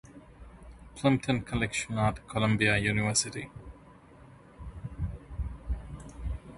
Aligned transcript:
Plimpton 0.95 1.45
Collection 1.45 1.95
at 1.99 2.27
Columbia 2.27 2.75
University. 2.75 3.51